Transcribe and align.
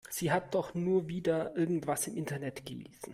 Sie 0.09 0.31
hat 0.31 0.55
doch 0.55 0.73
nur 0.73 1.07
wieder 1.07 1.55
irgendwas 1.55 2.07
im 2.07 2.15
Internet 2.17 2.65
gelesen. 2.65 3.09